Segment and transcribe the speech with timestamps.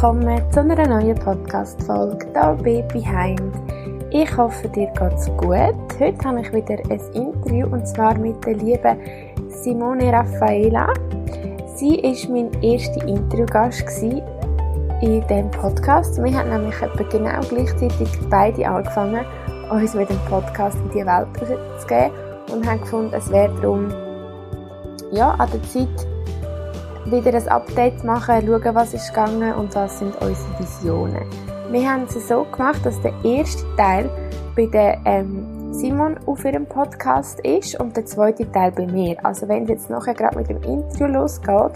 [0.00, 3.52] Willkommen zu einer neuen Podcast-Folge hier bei Behind.
[4.12, 5.74] Ich hoffe, dir geht's gut.
[5.98, 8.96] Heute habe ich wieder ein Interview und zwar mit der lieben
[9.48, 10.94] Simone Raffaela.
[11.74, 13.82] Sie war mein erster Interviewgast
[15.02, 16.22] in diesem Podcast.
[16.22, 19.26] Wir haben nämlich etwa genau gleichzeitig beide angefangen,
[19.68, 22.12] uns mit dem Podcast in die Welt rauszugeben
[22.52, 23.92] und haben gefunden, es wäre darum
[25.10, 26.06] ja, an der Zeit,
[27.10, 31.24] wieder ein Update machen, schauen, was ist gegangen und was sind unsere Visionen.
[31.70, 34.10] Wir haben es so gemacht, dass der erste Teil
[34.56, 39.16] bei der ähm, Simon auf ihrem Podcast ist und der zweite Teil bei mir.
[39.24, 41.72] Also wenn es jetzt nachher gerade mit dem Interview losgeht,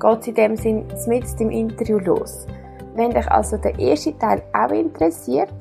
[0.00, 2.46] geht es in dem Sinn mit dem Interview los.
[2.94, 5.52] Wenn dich also der erste Teil auch interessiert,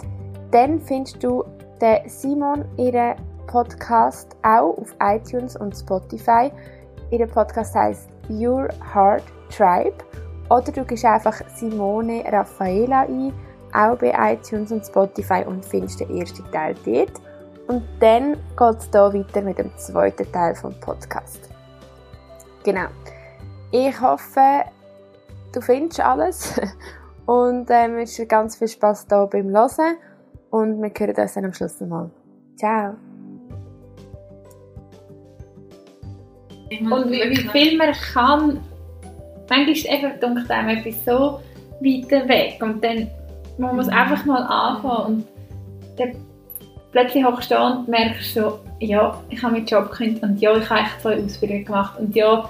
[0.51, 1.43] dann findest du
[1.81, 3.15] den Simon ihren
[3.47, 6.51] Podcast auch auf iTunes und Spotify.
[7.09, 9.97] Ihr Podcast heißt Your Heart Tribe.
[10.49, 13.33] Oder du gehst einfach Simone Raffaela ein,
[13.73, 17.21] auch bei iTunes und Spotify und findest den ersten Teil dort.
[17.67, 21.49] Und dann geht es hier weiter mit dem zweiten Teil vom Podcast.
[22.63, 22.87] Genau.
[23.71, 24.65] Ich hoffe,
[25.53, 26.59] du findest alles
[27.25, 29.97] und äh, wünsche dir ganz viel Spaß hier beim Hören
[30.49, 32.09] und wir hören uns dann am Schluss nochmal.
[32.57, 33.10] Ciao!
[36.79, 38.59] Und wie, wie viel man kann,
[39.49, 41.39] manchmal ist eben, denkt einem etwas so
[41.81, 42.57] weit weg.
[42.61, 43.09] Und dann
[43.57, 43.93] man muss mhm.
[43.93, 45.05] einfach mal anfangen.
[45.05, 45.27] Und
[45.97, 46.15] dann
[46.91, 50.69] plötzlich hochst du und merkst so, ja, ich habe meinen Job gekündigt und ja, ich
[50.69, 51.99] habe echt zwei Ausbildungen gemacht.
[51.99, 52.49] Und ja,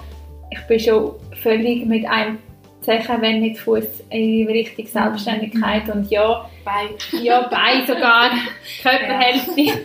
[0.50, 2.38] ich bin schon völlig mit einem
[2.80, 5.88] Zeichen, wenn nicht Fuß in Richtung Selbstständigkeit.
[5.88, 8.30] Und ja, bei, ja, bei sogar.
[8.82, 9.84] Körperhälfte.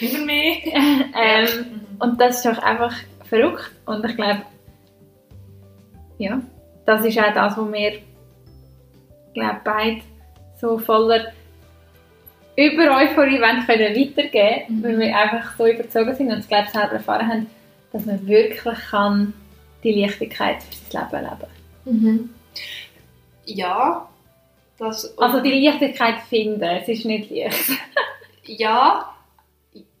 [0.00, 0.54] Über mehr.
[0.74, 2.94] ähm, und das ist auch einfach
[3.28, 3.70] verrückt.
[3.86, 4.42] Und ich glaube,
[6.18, 6.40] ja,
[6.84, 7.92] das ist auch das, was wir
[9.34, 10.00] glaube beide
[10.60, 11.32] so voller
[12.56, 14.82] über Euphorie wollen können weitergeben mhm.
[14.82, 17.46] weil wir einfach so überzogen sind und ich glaube selber erfahren haben,
[17.92, 19.32] dass man wirklich kann
[19.84, 21.24] die Leichtigkeit für sein Leben
[21.84, 22.30] leben mhm.
[23.44, 24.08] Ja,
[24.78, 25.16] das...
[25.16, 27.70] Also die Leichtigkeit finden, es ist nicht leicht.
[28.44, 29.14] ja,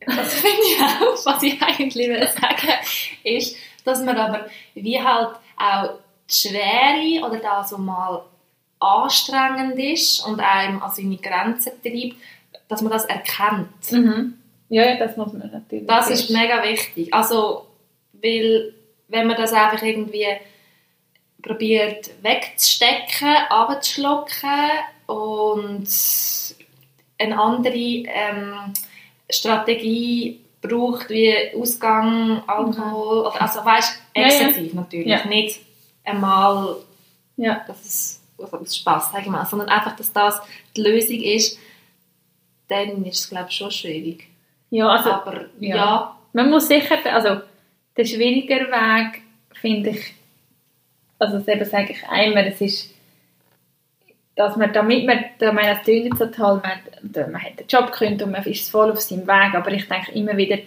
[0.06, 2.72] das finde ich auch, was ich eigentlich will sagen
[3.24, 5.98] ist, dass man aber wie halt auch
[6.30, 8.22] die Schwere oder das, was mal
[8.80, 12.16] anstrengend ist und einem an seine Grenzen treibt,
[12.68, 13.90] dass man das erkennt.
[13.90, 14.34] Mhm.
[14.68, 15.86] Ja, das muss man natürlich.
[15.86, 17.12] Das ist mega wichtig.
[17.12, 17.66] Also,
[18.12, 18.74] weil
[19.08, 20.26] wenn man das einfach irgendwie
[21.42, 24.70] probiert wegzustecken, abzuschlucken
[25.06, 25.88] und
[27.18, 28.72] eine andere ähm,
[29.30, 34.74] Strategie braucht, wie Ausgang, Alkohol, oder, also weißt, exzessiv ja, ja.
[34.74, 35.26] natürlich, ja.
[35.26, 35.60] nicht
[36.04, 36.76] einmal,
[37.36, 37.64] ja.
[37.66, 40.40] dass es aus Spaß, sage ich mal, sondern einfach, dass das
[40.76, 41.58] die Lösung ist,
[42.68, 44.28] dann ist es, glaube ich, schon schwierig.
[44.70, 46.16] Ja, also, aber ja.
[46.32, 47.40] Man muss sicher, also
[47.96, 49.22] der schwierigere Weg,
[49.54, 50.14] finde ich,
[51.18, 52.94] also das sage ich einmal, es ist
[54.38, 55.84] dass man, damit man, da man das
[56.16, 59.54] so toll, man, man hat den Job gekündigt und man ist voll auf seinem Weg,
[59.54, 60.58] aber ich denke immer wieder,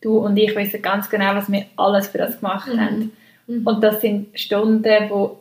[0.00, 2.80] du und ich wissen ganz genau, was wir alles für das gemacht mhm.
[2.80, 3.12] haben.
[3.46, 3.66] Mhm.
[3.66, 5.38] Und das sind Stunden, wo,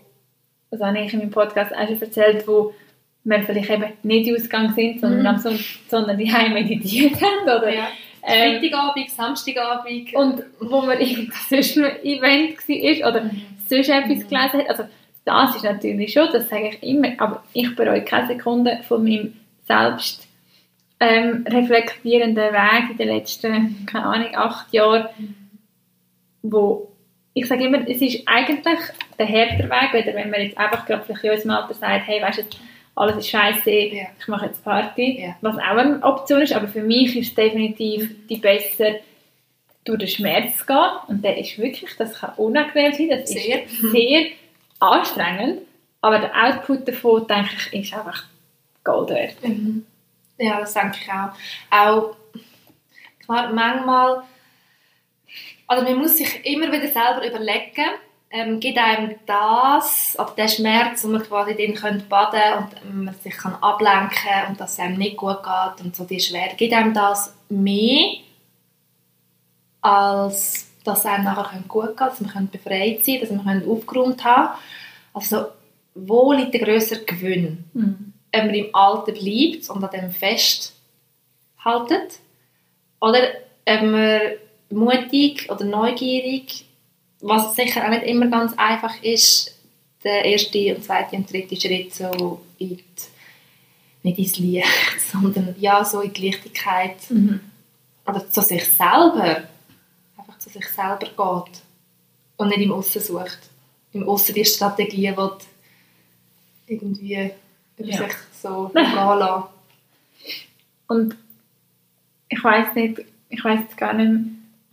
[0.69, 2.73] das habe ich in meinem Podcast auch schon erzählt, wo
[3.23, 5.27] wir vielleicht eben nicht ausgegangen sind, sondern, mhm.
[5.27, 7.73] am sondern die Heim meditiert haben, oder?
[7.73, 7.87] Ja.
[8.21, 10.13] Ähm, Freitagabend, Samstagabend.
[10.13, 13.41] Und wo man irgendwas sonst ein Event war oder mhm.
[13.69, 14.27] sonst etwas mhm.
[14.27, 14.69] gelesen hat.
[14.71, 14.83] Also,
[15.27, 19.33] das ist natürlich schon, das sage ich immer, aber ich bereue keine Sekunde von meinem
[19.65, 20.25] selbst
[20.99, 25.07] ähm, reflektierenden Weg in den letzten, keine Ahnung, acht Jahren,
[26.41, 26.91] wo
[27.33, 28.79] ich sage immer, es ist eigentlich
[29.19, 32.39] der härtere Weg, oder wenn man jetzt einfach gerade in unserem Alter sagt, hey, weißt
[32.39, 32.43] du,
[32.95, 34.07] alles ist scheiße, yeah.
[34.17, 35.35] ich mache jetzt Party, yeah.
[35.41, 38.95] was auch eine Option ist, aber für mich ist es definitiv die besser,
[39.83, 43.63] durch den Schmerz zu gehen und der ist wirklich, das kann unangenehm sein, das sehr.
[43.65, 44.25] ist sehr
[44.79, 45.61] anstrengend,
[46.01, 48.23] aber der Output davon, denke ich, ist einfach
[48.83, 49.43] Gold wert.
[49.43, 49.85] Mhm.
[50.37, 51.31] Ja, das denke ich auch.
[51.71, 52.15] Auch,
[53.25, 54.23] klar, manchmal,
[55.67, 57.89] also man muss sich immer wieder selber überlegen,
[58.29, 63.15] ähm, gibt einem das, oder der Schmerz, wo man quasi drin könnte baden und man
[63.15, 66.73] sich kann ablenken und dass es einem nicht gut geht und so die Schwere, gibt
[66.73, 68.17] einem das mehr,
[69.81, 74.57] als dass es einem nachher gut geht, dass man befreit sein dass man aufgeräumt haben
[75.13, 75.47] Also
[75.95, 77.65] wo liegt der größere Gewinn?
[77.73, 78.13] Mhm.
[78.33, 80.73] Ob man im Alten bleibt und an dem festhaltet
[82.99, 83.19] oder
[83.65, 84.21] ob man
[84.69, 86.65] mutig oder neugierig,
[87.21, 89.55] was sicher auch nicht immer ganz einfach ist,
[90.03, 92.83] der erste und zweite und dritte Schritt so in die,
[94.03, 94.67] nicht ins Licht,
[95.11, 97.39] sondern ja, so in die Lichtigkeit Mhm.
[98.05, 99.43] oder zu sich selber,
[100.57, 101.61] sich selber geht
[102.37, 103.39] und nicht im Aussen sucht.
[103.93, 105.13] Im Aussen die Strategie,
[106.67, 107.31] die irgendwie
[107.77, 107.97] über Ja.
[107.97, 109.43] sich so gehen lassen.
[110.87, 111.15] Und
[112.29, 114.21] ich weiß nicht, ich weiß gar nicht mehr,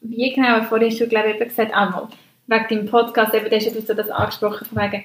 [0.01, 2.09] wie genau, aber vorhin hast du, glaube ich, eben gesagt, einmal,
[2.47, 5.05] wegen deinem Podcast, eben, da hast du so das angesprochen, von wegen,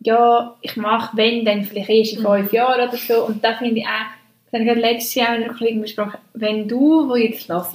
[0.00, 3.24] ja, ich mache, wenn, dann vielleicht erst in fünf Jahren oder so.
[3.24, 3.90] Und da finde ich auch,
[4.44, 7.74] das habe ich gerade letztes Jahr mit einer Kollegin besprochen, wenn du, wo jetzt hörst,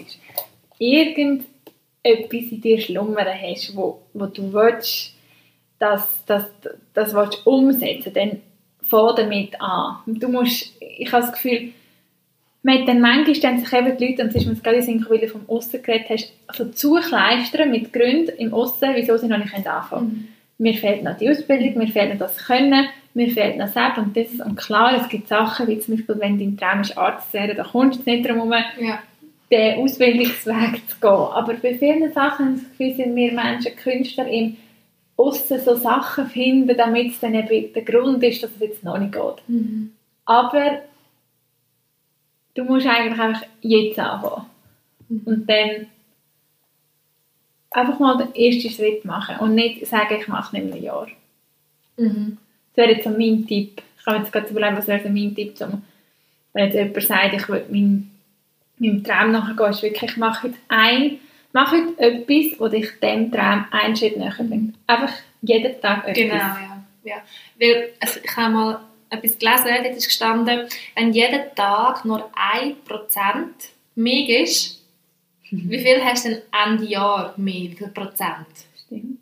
[2.03, 5.13] irgendetwas in dir schlummern hast, wo, wo du willst,
[5.79, 6.45] dass das,
[6.93, 8.41] das willst umsetzen dann
[8.83, 9.97] fang damit an.
[10.05, 11.71] Du musst, ich habe das Gefühl,
[12.67, 15.09] hat dann manchmal stellen sich eben die Leute, und es ist mir gerade in den
[15.09, 19.37] weil du vom Aussen geredet hast, also zukleistern mit Gründen im Aussen, wieso sie noch
[19.37, 20.33] nicht anfangen können.
[20.59, 24.15] Mir fehlt noch die Ausbildung, mir fehlt noch das Können, mir fehlt noch das und
[24.15, 24.45] das.
[24.45, 27.57] Und klar, es gibt Sachen, wie zum Beispiel, wenn dein Traum ist, Arzt zu werden,
[27.57, 28.99] da kommst du nicht drum herum, Ja.
[29.51, 31.09] Den Ausbildungsweg zu gehen.
[31.09, 34.57] Aber bei vielen Sachen habe sind wir Menschen Künstler im
[35.17, 38.97] Aussen so Sachen finden, damit es dann eben der Grund ist, dass es jetzt noch
[38.97, 39.47] nicht geht.
[39.47, 39.91] Mhm.
[40.25, 40.81] Aber
[42.53, 44.45] du musst eigentlich einfach jetzt anfangen.
[45.25, 45.87] Und dann
[47.71, 50.83] einfach mal den ersten Schritt machen und nicht sagen, ich mache es nicht in einem
[50.83, 51.07] Jahr.
[51.97, 52.37] Mhm.
[52.73, 53.81] Das wäre jetzt so mein Tipp.
[53.97, 55.81] Ich kann mir jetzt gerade überlegen, was wäre so mein Tipp, zum,
[56.53, 58.10] wenn jetzt jemand sagt, ich will mein,
[58.81, 61.19] meinem Traum nachgehen, ist wirklich, ich mache jetzt ein,
[61.53, 64.75] mache heute etwas, das dich dem Traum einen Schritt näher bringt.
[64.87, 66.15] Einfach jeden Tag etwas.
[66.15, 66.83] Genau, ja.
[67.03, 67.15] ja.
[67.59, 68.79] Weil, also ich habe mal
[69.09, 72.75] etwas gelesen, dort ist gestanden, wenn jeden Tag nur 1%
[73.95, 74.81] mehr ist,
[75.51, 77.71] wie viel hast du denn Ende Jahr mehr?
[77.71, 78.47] Wie viel Prozent?
[78.85, 79.19] Stimmt.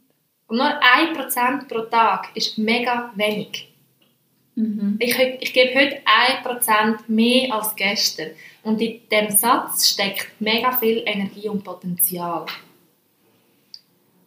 [0.47, 3.68] Und nur 1% pro Tag ist mega wenig.
[4.59, 4.97] Mhm.
[4.99, 5.97] Ich, ich gebe heute
[6.43, 8.31] 1% mehr als gestern.
[8.63, 12.45] Und in diesem Satz steckt mega viel Energie und Potenzial.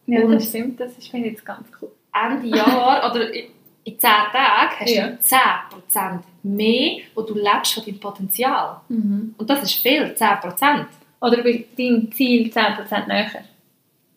[0.07, 0.79] Ja, Und- das stimmt.
[0.79, 1.91] Das ist, finde ich jetzt ganz cool.
[2.13, 3.45] Ende Jahr oder in
[3.85, 5.07] in 10 Tagen hast Ja.
[5.09, 8.79] du 10% mehr, wo du lebst von deinem Potenzial.
[8.87, 9.35] Mhm.
[9.37, 10.85] Und das ist viel, 10%.
[11.19, 13.43] Oder bei deinem Ziel 10% näher.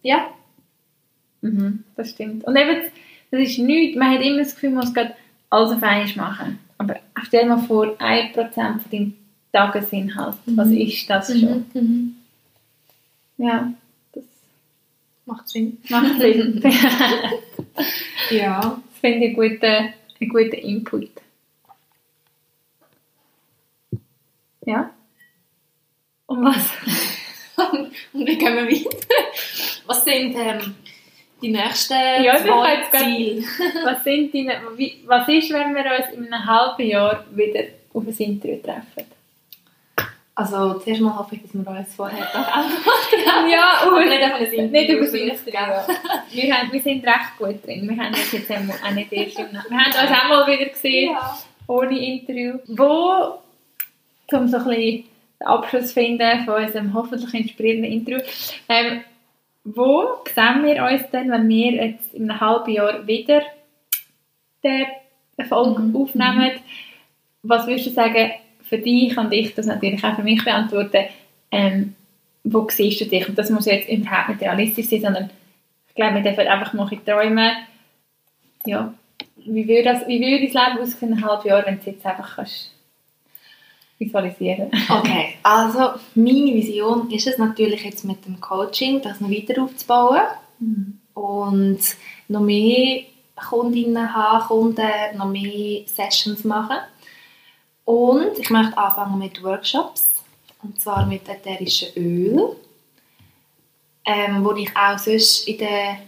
[0.02, 0.28] Ja,
[1.40, 2.44] Mhm, das stimmt.
[2.44, 2.82] Und eben,
[3.32, 5.14] das ist nichts, man hat immer das Gefühl, man muss gerade
[5.56, 6.58] alles auf einmal machen.
[6.78, 9.14] Aber stell dir mal vor, 1% von deinem
[9.52, 11.64] Tagesinhalt, was ist das schon?
[11.72, 12.16] Mhm.
[13.38, 13.72] Ja,
[14.12, 14.24] das
[15.24, 15.78] macht Sinn.
[15.88, 16.60] macht Sinn.
[16.62, 16.74] das
[18.30, 18.80] Ja.
[19.00, 19.64] finde ich einen guten,
[20.20, 21.10] einen guten Input.
[24.64, 24.90] Ja?
[26.26, 26.70] Und was?
[27.72, 27.90] Und
[28.26, 29.06] wie gehen wir weiter?
[29.86, 30.74] Was sind ähm,
[31.42, 33.42] die nächsten Ja, zwei grad- Ziele?
[33.84, 34.60] Was, sind deine,
[35.06, 37.60] was ist, wenn wir uns in einem halben Jahr wieder
[37.92, 39.04] auf ein Interview treffen?
[40.34, 43.12] Also, zuerst mal hoffe ich, dass wir uns vorher einfach
[43.50, 45.52] Ja, Aber nicht einfach ein Interview, Nicht Interview.
[45.52, 45.86] ja.
[46.30, 47.88] Wir, haben, wir sind recht gut drin.
[47.88, 51.12] Wir haben uns jetzt auch nicht erst im Wir haben uns auch mal wieder gesehen,
[51.12, 51.38] Ja.
[51.66, 52.58] ohne Interview.
[52.66, 53.38] Wo,
[54.36, 55.04] um so ein bisschen
[55.40, 58.20] den Abschluss zu finden von unserem hoffentlich inspirierenden Interview,
[58.68, 59.04] ähm,
[59.74, 63.42] wo sehen wir uns denn, wenn wir jetzt in einem halben Jahr wieder
[64.62, 64.86] den
[65.36, 65.96] Erfolg Mhm.
[65.96, 66.52] aufnehmen?
[67.42, 68.30] Was würdest du sagen,
[68.62, 71.04] für dich und ich das natürlich auch für mich beantworten,
[71.50, 71.94] ähm,
[72.44, 73.28] wo siehst du dich?
[73.28, 75.30] Und das muss jetzt überhaupt nicht realistisch sein, sondern
[75.88, 77.52] ich glaube, wir dürfen einfach mal ein träumen.
[78.66, 78.92] Ja,
[79.36, 82.06] wie würde, das, wie würde dein Leben aussehen in einem halben Jahr, wenn du jetzt
[82.06, 82.75] einfach kannst
[83.98, 84.70] visualisieren.
[84.88, 90.22] Okay, also meine Vision ist es natürlich jetzt mit dem Coaching, das noch weiter aufzubauen.
[91.14, 91.78] Und
[92.28, 93.04] noch mehr
[93.36, 96.78] Kundinnen haben, Kunden, noch mehr Sessions machen.
[97.84, 100.08] Und ich möchte anfangen mit Workshops,
[100.62, 102.56] und zwar mit ätherischen Öl,
[104.04, 105.98] ähm, wo ich auch sonst in den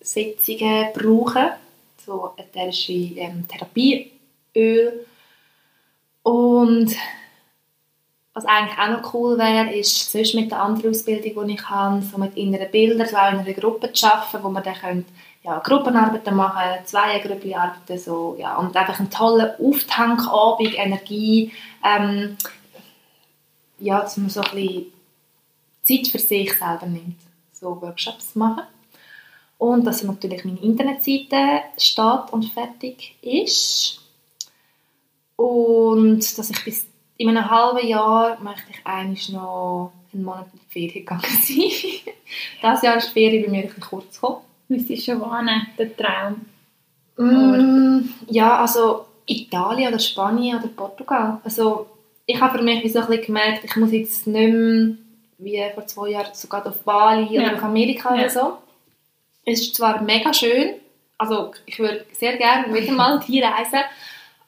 [0.00, 1.52] Sitzungen brauche,
[2.04, 5.06] so ätherische ähm, Therapieöl.
[6.22, 6.94] Und
[8.34, 12.02] was eigentlich auch noch cool wäre, ist sonst mit der anderen Ausbildung, die ich habe,
[12.02, 15.06] so mit inneren Bildern, so auch in einer Gruppe zu arbeiten, wo man dann könnt,
[15.42, 21.52] ja, Gruppenarbeiten machen, Zweiergruppenarbeiten, so, ja, und einfach einen tollen Auftankabend, Energie,
[21.84, 22.36] ähm,
[23.78, 24.92] ja, dass man so ein bisschen
[25.82, 27.18] Zeit für sich selber nimmt,
[27.52, 28.62] so Workshops machen.
[29.58, 34.01] Und dass natürlich meine Internetseite steht und fertig ist.
[35.42, 40.60] Und dass ich bis in einem halben Jahr möchte ich eigentlich noch einen Monat in
[40.60, 42.14] die Ferien gegangen sein.
[42.62, 44.42] Dieses Jahr ist die Ferien bei mir ein bisschen kurz gekommen.
[44.68, 46.46] Müsstest schon warnen, der Traum.
[47.16, 51.38] Mm, ja, also Italien oder Spanien oder Portugal.
[51.44, 51.86] Also
[52.26, 54.96] ich habe für mich so ein bisschen gemerkt, ich muss jetzt nicht mehr
[55.38, 57.42] wie vor zwei Jahren sogar auf Bali Ja.
[57.42, 58.20] oder auf Amerika Ja.
[58.22, 58.52] oder so.
[59.44, 60.74] Es ist zwar mega schön,
[61.18, 63.80] also ich würde sehr gerne wieder mal hier reisen,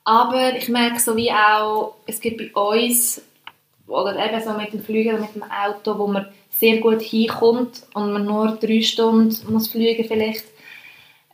[0.04, 3.23] aber ich merke so wie auch, es gibt bei uns
[3.87, 7.82] oder eben so mit dem Flügen oder mit dem Auto, wo man sehr gut hinkommt
[7.94, 10.44] und man nur drei Stunden muss fliegen vielleicht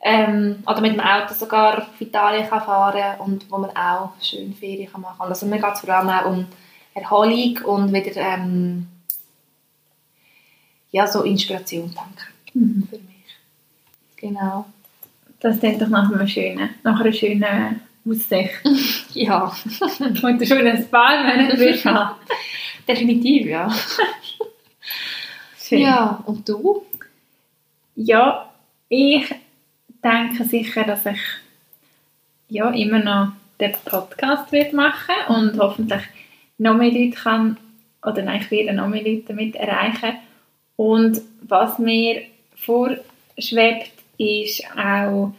[0.03, 4.55] ähm, oder mit dem Auto sogar auf Italien kann fahren und wo man auch schön
[4.55, 5.29] Ferien kann machen kann.
[5.29, 6.47] Also mir geht es vor allem auch um
[6.95, 8.87] Erholung und wieder ähm,
[10.91, 13.37] ja, so Inspiration tanken für mich.
[14.17, 14.67] Genau.
[15.39, 18.51] Das klingt doch nach einem schönen, nach einer schönen Aussicht.
[19.15, 19.53] Ja,
[20.01, 22.17] Und du schon ein paar Monate wirst haben.
[22.89, 23.69] definitiv, ja.
[25.61, 25.81] Schön.
[25.81, 26.85] Ja, und du?
[27.97, 28.51] Ja,
[28.89, 29.35] ich
[30.03, 31.19] denke sicher, dass ich
[32.49, 36.03] ja, immer noch den Podcast wird machen und hoffentlich
[36.59, 37.57] noch mehr Leute kann,
[38.03, 40.17] oder nein, ich werde noch mehr Leute damit erreichen.
[40.77, 42.23] Und was mir
[42.57, 45.33] vorschwebt, ist auch,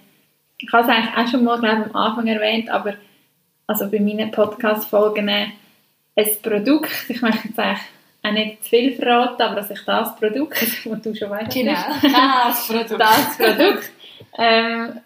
[0.62, 2.96] ich habe es eigentlich auch schon mal glaube ich, am Anfang erwähnt, aber
[3.68, 5.53] also bei meinen Podcast-Folgen ein
[6.41, 7.80] Produkt, ich möchte jetzt eigentlich
[8.24, 11.56] auch nicht zu viel verraten, aber dass ich das Produkt, das du schon weißt,
[12.03, 13.00] Das Produkt.
[13.00, 13.91] das Produkt,
[14.38, 15.00] ähm,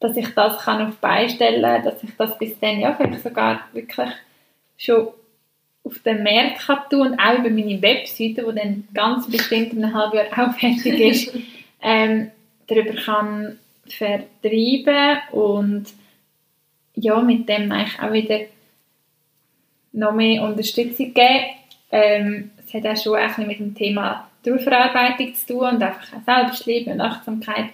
[0.00, 4.10] dass ich das kann auf beistellen, dass ich das bis dann ja vielleicht sogar wirklich
[4.76, 5.08] schon
[5.84, 9.84] auf den Markt kann tun und auch über meine Webseite, die dann ganz bestimmt in
[9.84, 11.34] einem halben Jahr auch fertig ist,
[11.82, 12.30] ähm,
[12.66, 13.58] darüber kann
[13.92, 15.86] vertreiben und
[16.94, 18.40] ja, mit dem eigentlich auch wieder
[19.92, 21.44] noch mehr Unterstützung geben.
[21.90, 26.12] Ähm, es hat auch schon ein bisschen mit dem Thema Trauerverarbeitung zu tun und einfach
[26.14, 27.70] auch Selbstliebe und Achtsamkeit.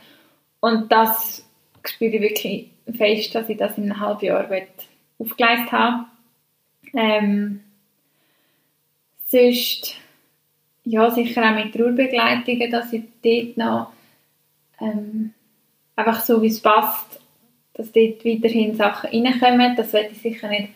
[0.60, 1.46] Und das
[1.84, 4.48] spüre ich wirklich fest, dass ich das in einem halben Jahr
[5.18, 6.06] aufgeleistet habe.
[6.94, 7.60] Ähm,
[9.26, 9.96] sonst,
[10.84, 13.92] ja, sicher auch mit Trauerbegleitungen, dass ich dort noch
[14.80, 15.32] ähm,
[15.96, 17.20] einfach so, wie es passt,
[17.74, 19.76] dass dort weiterhin Sachen reinkommen.
[19.76, 20.68] Das werde ich sicher nicht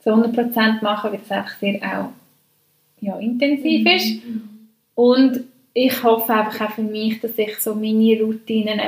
[0.00, 2.12] zu 100% machen, weil das einfach sehr auch
[3.00, 4.22] ja, intensiv ist.
[4.94, 8.80] Und ich hoffe einfach auch für mich, dass ich so meine Routinen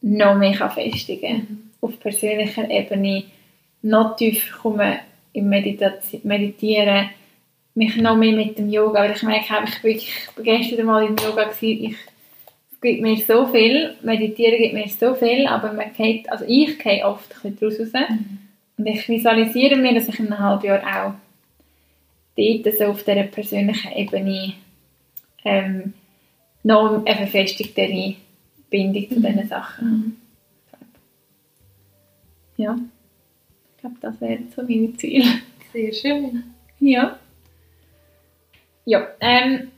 [0.00, 1.70] noch mehr festigen kann.
[1.80, 3.24] Auf persönlicher Ebene
[3.82, 4.98] noch tiefer kommen
[5.32, 7.10] im Meditati- Meditieren,
[7.74, 11.16] mich noch mehr mit dem Yoga, weil ich merke, ich, wirklich, war gestern mal im
[11.16, 12.11] Yoga, gewesen, ich, es
[12.82, 17.06] gibt mir so viel, Meditieren gibt mir so viel, aber man geht, also ich gehe
[17.06, 18.08] oft ein bisschen daraus raus.
[18.76, 21.14] Und ich visualisiere mir, dass ich in einem halben Jahr auch
[22.36, 24.54] dort so auf dieser persönlichen Ebene
[25.44, 25.94] ähm,
[26.62, 28.16] noch eine verfestigtere
[28.70, 30.16] Bindung zu diesen Sachen.
[32.56, 32.76] Ja,
[33.74, 35.24] ich glaube, das wären so meine Ziele.
[35.72, 36.44] Sehr schön.
[36.80, 37.18] Ja.
[38.84, 39.71] Ja, ähm,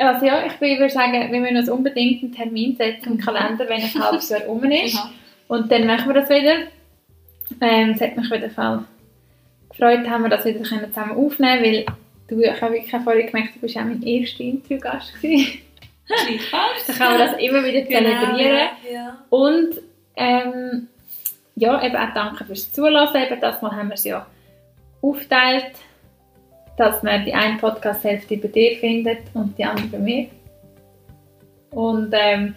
[0.00, 3.82] also ja, ich würde sagen, wir müssen uns unbedingt einen Termin setzen im Kalender, wenn
[3.82, 4.92] ein halbes Jahr um ist.
[4.92, 5.10] Genau.
[5.48, 6.54] Und dann machen wir das wieder.
[7.60, 8.84] Ähm, es hat mich auf jeden Fall
[9.68, 11.86] gefreut, haben wir das wieder können zusammen aufnehmen weil
[12.28, 15.58] du, ich habe wirklich vorhin gemerkt, du bist auch mein erster Interviewgast gewesen.
[16.08, 18.68] Dann kann man das immer wieder zelebrieren.
[18.92, 19.18] Ja.
[19.30, 19.80] Und
[20.16, 20.88] ähm,
[21.56, 23.22] ja, eben auch danke fürs Zulassen.
[23.22, 24.26] Eben das Mal haben wir es ja
[25.00, 25.72] aufgeteilt,
[26.76, 30.26] dass man die eine Podcast-Hälfte bei dir findet und die andere bei mir.
[31.70, 32.54] Und ähm,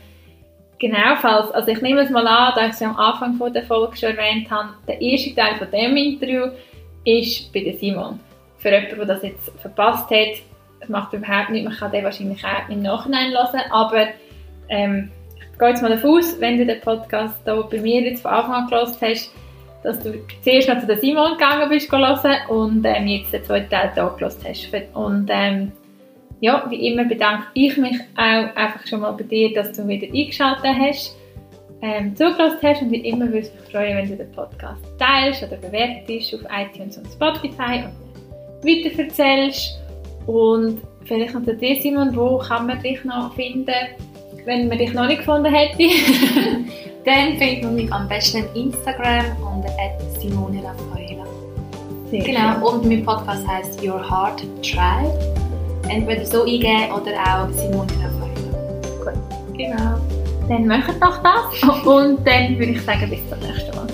[0.80, 3.54] genau, falls, also ich nehme es mal an, da ich es ja am Anfang von
[3.54, 6.48] der Folge schon erwähnt habe, der erste Teil von dem Interview
[7.06, 8.20] ist bei Simon.
[8.58, 12.70] Für jemanden, der das jetzt verpasst hat, macht überhaupt nichts, man kann den wahrscheinlich auch
[12.70, 14.08] im Nachhinein hören, aber
[14.70, 15.12] ähm,
[15.52, 18.32] ich gehe jetzt mal davon aus, wenn du den Podcast hier bei mir jetzt von
[18.32, 19.32] Anfang an gehört hast,
[19.86, 23.70] dass du zuerst noch zu der Simon gegangen bist hören und ähm, jetzt den zweiten
[23.70, 24.70] Teil hier gehört hast.
[24.96, 25.72] Und ähm,
[26.42, 30.08] ja, wie immer bedanke ich mich auch einfach schon mal bei dir, dass du wieder
[30.08, 31.16] eingeschaltet hast,
[31.82, 35.44] ähm, zugelassen hast und wie immer würde es mich freuen, wenn du den Podcast teilst
[35.44, 39.80] oder bewertest auf iTunes und Spotify und weiterverzählst.
[40.26, 43.72] Und vielleicht noch zu dir, Simon, wo kann man dich noch finden,
[44.46, 45.78] wenn man dich noch nicht gefunden hätte?
[47.06, 51.24] Dann findet man mich am besten auf Instagram unter Simone Raffaela.
[52.10, 52.36] Sehr schön.
[52.36, 55.36] Genau, und mein Podcast heißt Your Heart Tribe.
[55.90, 59.14] Entweder so eingeben oder auch Simone Raffaela.
[59.58, 59.98] Genau.
[60.48, 63.85] Dann macht doch das und dann würde ich sagen, bis zum nächsten Mal.